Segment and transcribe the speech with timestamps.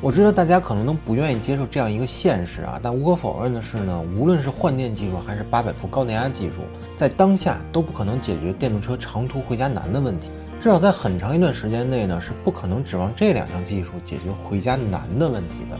[0.00, 6.58] 我知道大家可能都不愿意接受这样一个现实啊，但无可否认的是呢，无论是换电技术还是八百伏高电压技术，
[6.96, 10.28] 在当下都不可能解决电动车长途回家难的问题。
[10.60, 15.76] 至少在很长一段时间内呢，是不可能指望这两项技术解决回家难的问题的。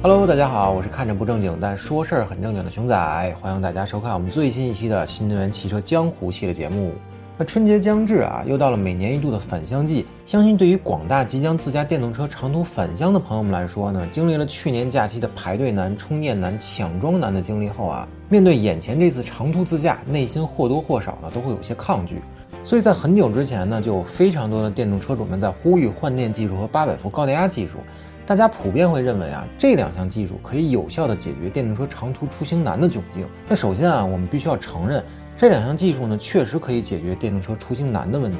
[0.00, 6.94] Hello，大家好，我是看着不正经但说事儿很正经的熊仔，欢迎大家收看我们最新一期的新能源汽车江湖系列节目。
[7.36, 10.06] 那春节将至啊，又到了每年一度的返乡季。
[10.24, 22.20] 相信对于广大即将自驾电动车长途返乡的朋友们来说呢，经历了去年假期的排队难、充电难、抢装难的经历后啊，面对眼前这次长途自驾，内心或多或少呢都会有些抗拒。
[22.62, 27.78] 所以在很久之前呢，就有非常多的电动车主们在呼吁换电技术和八百伏高电压技术。
[28.24, 33.26] 大家普遍会认为啊，这两项技术可以有效的解决电动车长途出行难的窘境。
[33.48, 35.02] 那首先啊，我们必须要承认。
[35.36, 38.38] 这两项技术呢，确实可以解决电动车出行难的问题，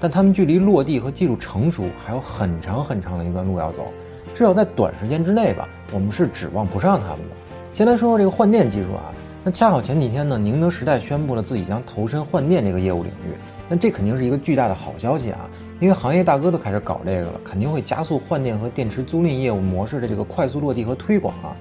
[0.00, 3.92] 但它们距离落地和技术成熟还有很长很长的一段路要走，
[4.34, 7.36] 至少在短时间之内吧，我们是指望不上它们的。
[7.74, 9.12] 先来说说这个换电技术啊，
[9.44, 13.36] 那恰好前几天呢，宁德时代宣布了自己将投身换电这个业务领域，
[13.68, 15.40] 那这肯定是一个巨大的好消息啊，
[15.78, 21.54] 因为行业大哥都开始搞这个了，肯定会加速换电和电池租赁业务模式的这个快速落地和推广啊。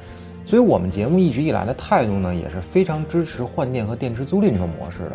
[0.50, 5.12] 所以，我们节目一直以来的态度呢，也是非常支持换电和电池租赁这种模式的。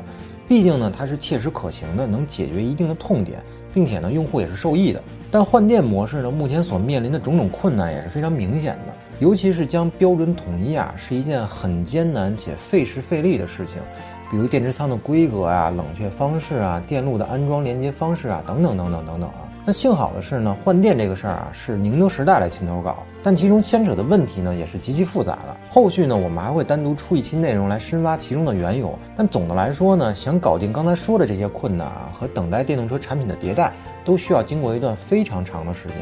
[0.47, 5.03] 毕竟呢，它是切实可行的，能解决一定的痛点，并且呢，用户也是受益的。
[5.33, 13.83] 但换电模式呢，目前所面临的种种困难也是非常明显的，尤其是将标准统一啊，是一件很艰难且费时费力的事情。
[14.31, 19.44] 比如电池仓的规格啊、冷却方式啊、电路的安装连接方式啊，等等等等等等啊。
[19.67, 25.57] 那幸好的是呢，换电这个事儿啊，是宁德时代来牵头搞，但其中牵扯的问题呢，也是极其复杂的。
[25.71, 28.95] 后续呢，我们还会单独出一期内容来深挖其中的缘由。
[29.17, 33.73] 但总的来说呢，想搞定刚才说的这些困难啊，和等待电动车产品的迭代，
[34.05, 35.97] 都需要经过一段非常长的时间。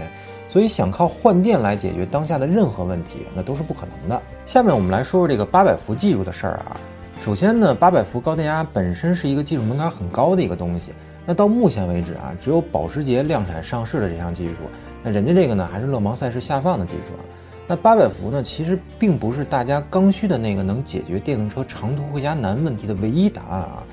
[0.49, 4.21] 所以想靠换电来解决当下的任何问题，那都是不可能的。
[4.45, 6.77] 下面我们来说说这个八百伏技术的事儿啊。
[7.25, 10.91] 首先呢，八百伏高电压本身是一个技术门槛很高的一个东西。
[11.25, 14.55] 那到目前为止啊，只有保时捷量产上市的这项技术，
[15.03, 17.23] 那人家这个呢还是勒芒赛事下放的技术啊。
[17.69, 23.85] 那八百伏呢，其实并不是大家刚需的那个能解决电动车长途回家难问题的唯一答案啊，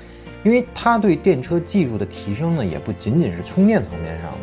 [0.42, 4.38] 因为它对电车技术的提升呢，也不仅仅是充电层面上的，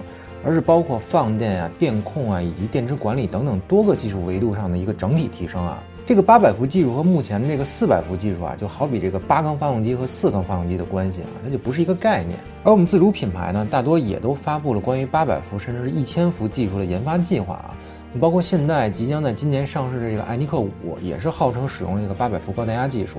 [0.45, 5.83] 而是包括放电啊、电控啊以及电池管理等等多个技术维度上的一个整体提升啊。
[6.07, 12.39] 这个八百伏技术和目前这个四百伏技术啊，就好比这个八缸发动机和四缸发动机的关系啊，它就不是一个概念。
[12.63, 17.75] 而我们自主品牌呢，大多也都发布了关于八百伏甚至是一千伏技术的研发计划啊。
[18.21, 20.71] 包括现在即将在今年上市的这个艾尼克五，
[21.03, 23.17] 也是号称使用这个八百伏高电压技术，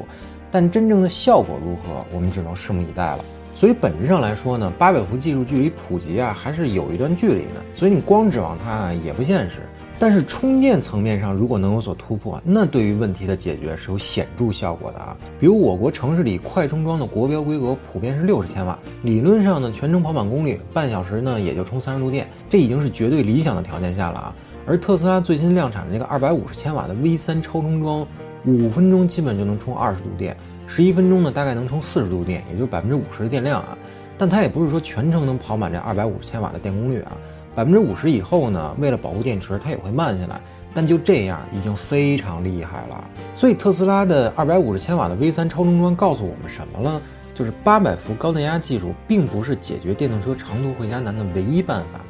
[0.51, 3.19] 但真正的效果如何，我们只能拭目以待了。
[3.59, 7.55] 所以本质上来说呢，八百伏技术距离普及啊，还是有一段距离的。
[7.75, 9.57] 所以你光指望它也不现实。
[9.99, 15.17] 但是充电层面上如果能有所突破，那对于问题的解决是有显著效果的啊。
[15.41, 24.35] 比如我国城市里快充桩的国标规格普遍是六十千瓦，理论上呢全程跑满功率半小时呢也就充三十度电，这已经是绝对理想的条件下了啊。
[24.69, 28.07] 而特斯拉最新量产的这个二百五十千瓦的 V 三超充桩，
[28.47, 30.37] 五分钟基本就能充二十度电，
[30.69, 33.77] 十一分钟呢大概能充四十度电，也就是百分之五十的电量啊。
[34.17, 37.17] 但它也不是说全程能跑满这二百五十千瓦的电功率啊。
[37.57, 40.41] 百分之五十以后呢，为了保护电池，它也会慢下来。
[40.75, 43.05] 但就这样，已经非常厉害了。
[43.35, 47.01] 所以特斯拉的二百五十千瓦的 V 三超充桩告诉我们什么了？
[47.35, 52.01] 就是八百伏高电压技术并不是解决电动车长途回家难的唯一办法。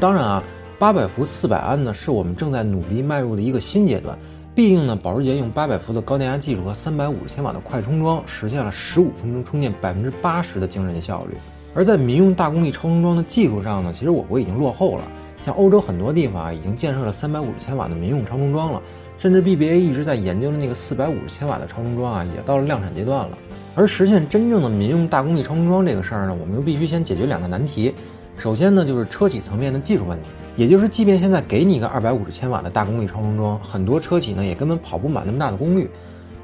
[0.00, 0.42] 当然啊，
[0.78, 4.16] 八百伏四百安呢，是我们正在努力迈入的一个新阶段。
[4.56, 11.36] 毕竟呢，保时捷用八百伏的高电压技术和三百五十千瓦的快充桩，实现了十五分钟充电百分之八十的惊人效率。
[11.74, 15.02] 而在民用大功率超充桩的技术上呢，其实我国已经落后了。
[15.44, 18.80] 像欧洲很多地方啊，已经建设了三百五十千瓦的民用超充桩了，
[19.18, 23.36] 甚至 BBA 一直在研究的那个四百五十千瓦的超充桩啊，也到了量产阶段了。
[23.74, 27.92] 而实现真正的民用大功率超充桩这个事儿呢，我们又必须先解决两个难题。
[28.38, 35.88] 首先呢，就是车企层面的技术问题，也就是即便现在给你一个二百五十千瓦的大功率超充桩，很多车企呢也根本跑不满那么大的功率。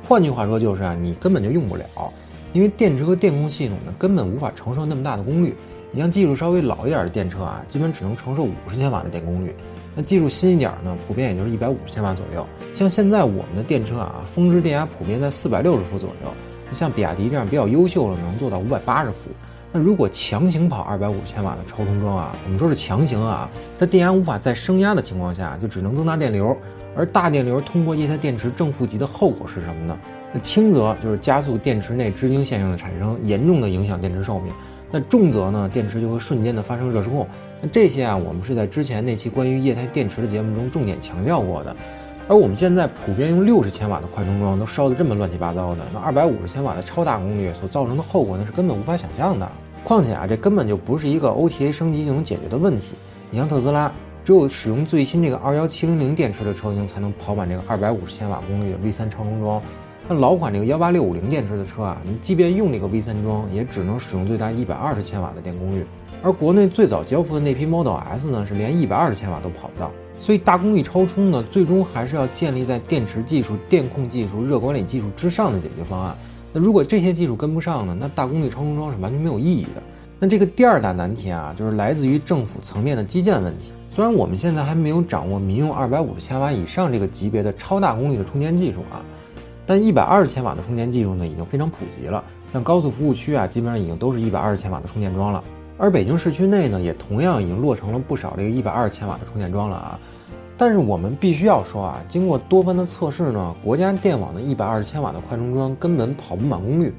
[0.09, 1.85] 换句话说，就是啊，你根本就用不了。
[2.55, 5.55] 因为电池和电控系统呢，根本无法承受那么大的功率。
[5.91, 9.55] 你像技术稍微老一点的电车啊，基本只能承受五十千瓦的电功率。
[9.95, 12.47] 那技术新一点呢，普遍也就是一百五十千瓦左右。
[12.73, 16.31] 像现在我们的电车啊，峰值电压普遍在四百六十伏左右。
[16.73, 19.29] 像比亚迪这样比较优秀的，能做到五百八十伏。
[19.73, 23.49] 那如果强行跑二百五十千瓦的超充桩啊，我们说是强行啊，
[23.79, 26.57] 在电压无法再升压的情况下，就只能增大电流。
[26.95, 29.99] 而大电流通过液态电池正负极的后果是什么呢？
[30.31, 34.53] 那轻则就是加速电池内支晶现象的产生，严重的影响电池寿命；
[34.91, 37.27] 那重则呢，电池就会瞬间的发生热失控，
[37.63, 41.75] 那这些啊，我们是在之前那期关于液态电池的节目中重点强调过的。
[42.29, 49.51] 而我们现在普遍用六十千瓦的快充桩都烧得这么乱七八糟的，那二百五十千瓦的超大功率所造成的后果那是根本无法想象的。
[49.85, 52.91] 况且啊，这根本就不是一个 OTA 升级就能解决的问题。
[53.31, 53.91] 你像特斯拉，
[54.25, 59.61] 只有使用最新这个二幺七零零电池的车型才能跑满这个二百五十千瓦功率的 V 三超充桩。
[60.09, 65.85] 那老款这个幺八六五零电池的车啊，你即便用这个 V 三桩，也只能使用最大一百二十千瓦的电功率。
[66.23, 69.91] 而国内最早交付的那批 Model S 呢，是连一百二十千瓦都跑不到。
[70.19, 76.17] 所以大功率超充呢，最终还是要建立在电池技术、电控技术、热管理技术之上的解决方案。
[76.53, 79.83] 那如果这些技术跟不上呢，那大功率超充桩是完全没有意义的。
[80.19, 83.73] 那这个第二大难题啊，就是来自于政府层面的基建问题。
[83.91, 89.03] 虽然我们现在还没有掌握民用二百五十千瓦以上这个级别的超大功率的充电技术啊，
[89.67, 92.23] 但一百二十千瓦的充电技术呢，已经非常普及了。
[92.53, 95.43] 像高速服务区啊，基本上已经都是一百二十千瓦的充电桩了。
[95.79, 99.99] 而北京市区内呢，也同样已经落成了不少这个一百二十千瓦的充电桩了啊。
[100.57, 106.93] 但是我们必须要说啊，经过多番的测试呢，国家电网的一百二十千瓦的快充桩根本跑不满功率，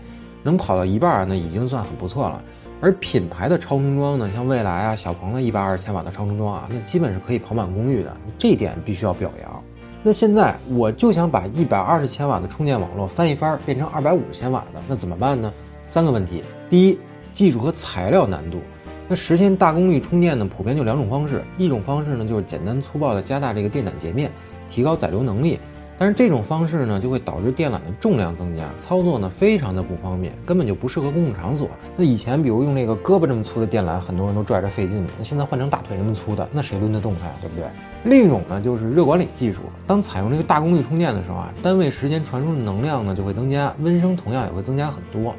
[0.44, 2.42] 能跑到一半呢，已经算很不错了。
[2.82, 9.64] 而品牌的超充桩呢，像蔚来啊、小鹏的一百二十千瓦的超充桩啊，那基本是可以跑满功率的，这点必须要表扬。
[10.02, 15.50] 那现在我就想把一百二十千瓦的充电网络翻一番，变成二百五十千瓦的，那怎么办呢？
[15.88, 17.00] 三个问题：第一，
[17.32, 18.58] 技术和材料难度。
[19.08, 21.42] 那实现大功率充电呢，普遍就两种方式。
[21.58, 24.32] 一种方式呢，就是简单粗暴的加大这个电缆截面，
[24.68, 25.60] 提高载流能力。
[25.96, 31.70] 但是这种方式呢，就会导致电缆的重量增加，操作呢非常的不方便，根本就不适合公共场所。
[31.96, 35.06] 那以前比如用那个胳膊这么粗的电缆，很多人都拽着费劲。
[35.20, 37.34] 那现在换成大腿那么粗的，那谁抡得动它呀？
[37.42, 37.66] 对不对？
[38.06, 39.62] 另一种呢，就是热管理技术。
[39.86, 45.36] 当采用这个大功率充电的时候啊，单位时间传输的能量呢就会增加，温升同样也会增加很多。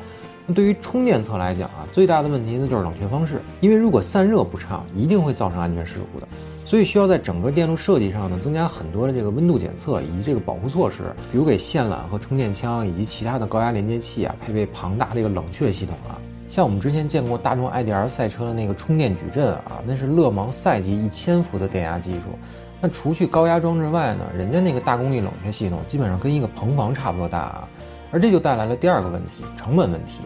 [0.46, 6.28] 那对于充电侧来讲啊，最大的问题呢就是冷却方式，因为如果散热不畅，一定会造成安全事故的。
[6.66, 16.20] 所以需要在整个电路设计上呢，增加很多的这个温度检测以及这个保护措施，比如给线缆和充电枪以及其他的高压连接器啊，配备庞大这个冷却系统啊。
[16.48, 22.38] 像我们之前见过大众 IDR 赛车的那个充电矩阵啊，那是勒芒赛级一千伏的电压技术。
[22.80, 27.68] 那除去高压装置外呢，人家那个大功率冷却系统基本上跟一个棚房差不多大啊。
[28.10, 30.20] 而这就带来了第二个问题，成本问题。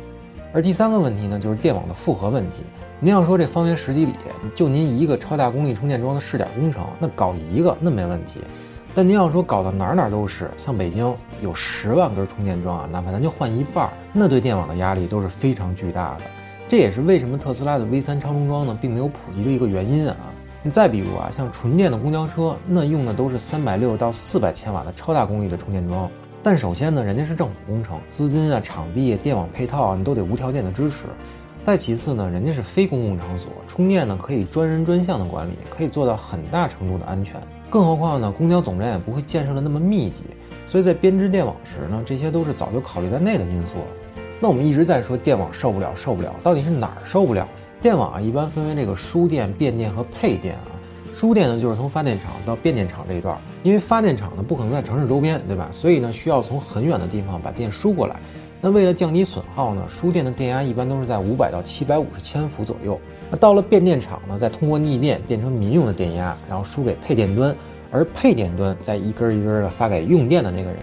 [0.52, 2.62] 而第三个问题呢，就是电网的负荷问题。
[3.00, 4.12] 您要说这方圆十几里
[4.54, 8.40] 就您一个超大功率充电桩的试点工程，那搞一个那没问题。
[8.94, 16.22] 但您要说搞到哪哪都是，像北京有十万根充电桩啊，哪怕咱就换一半，那对电网的压力都是非常巨大的。
[16.66, 20.16] 这也是为什么特斯拉的 V 三超充桩呢，并没有普及的一个原因啊。
[20.62, 26.10] 你再比如啊，像纯电的公交车，那用的都是三百六到四百千瓦的超大功率的充电桩。
[26.50, 31.04] 但首先呢，人家是政府工程，资金啊、场地、电网配套啊，你都得无条件的支持。
[31.62, 37.38] 再其次呢，人家是非公共场所，充电呢可以专人专项的管理，可以做到很大程度的安全。
[37.68, 40.24] 更何况呢，公交总站也不会建设的那么密集，
[40.66, 43.84] 所以在编织电网时呢，这些都是早就考虑在内的因素了。
[44.40, 47.46] 那我们一直在说电网受不了，受不了，到底是哪儿受不了？
[47.82, 50.77] 电网啊，一般分为这个输电、变电和配电啊。
[51.18, 55.68] 输电呢，就是从发电厂到变电厂这一段，因为发电厂呢不可能在城市周边，对吧？
[55.72, 58.14] 所以呢，需要从很远的地方把电输过来。
[58.60, 63.00] 那为了降低损耗呢，输电的电压一般都是在五百到七百五十千伏左右。
[63.32, 67.52] 那到了变电厂呢，再通过逆变变成民用的电压，然后输给配电端，
[67.90, 70.78] 而配电端再一根一根的发给用电的那个人。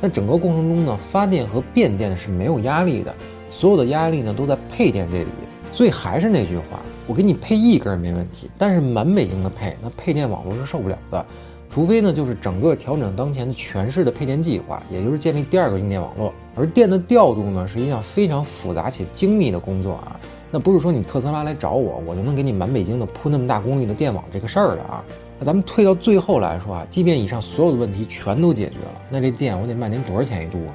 [0.00, 3.12] 那整个过程中呢，发电和变电是没有压力的，
[3.50, 5.26] 所有的压力呢都在配电这里。
[5.72, 6.78] 所以还是那句话。
[7.12, 11.22] 我给你配一根没问题，但是满北京的配，那配电网络是受不了的。
[11.68, 16.32] 除非呢，就是整个调整当前的全市的配电计划，也就是建立第二个用电网络。
[16.56, 20.18] 而电的调度呢，是一项非常复杂且精密的工作啊。
[20.50, 25.04] 那不是说你特斯拉来找我，我就能给你满北京的铺那么大功率的电网这个事儿的啊。
[25.38, 30.72] 那咱们退到最后来说啊，即便以上所有的问题全都解决了，那这电我得卖您多少钱一度啊？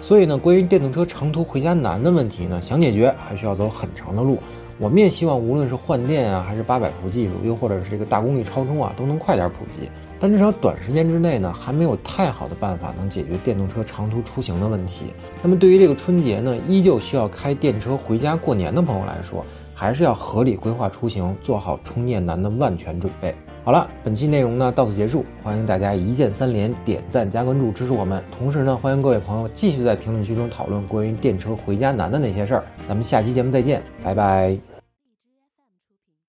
[0.00, 4.38] 所以呢，关于电动车长途回家难的问题呢，想解决还需要走很长的路。
[4.80, 9.90] 我们也希望，无论是换电啊，还是八百伏技术，又或者是这个大功率超充啊，都能快点普及。
[10.18, 15.12] 但至少短时间之内呢，还没有太好的办法能解决电动车长途出行的问题。
[15.42, 19.44] 那么对于这个春节呢，依旧需要开电车回家过年的朋友来说，
[19.74, 23.34] 还是要合理规划出行，做好充电难的万全准备。
[23.62, 28.22] 好了，本期内容呢到此结束，欢迎大家一键三连、点赞加关注支持我们。
[28.30, 32.64] 同时呢，欢迎各位朋友继续在评论区中讨论关于电车回家难的那些事儿。
[32.88, 34.69] 咱们下期节目再见，拜拜。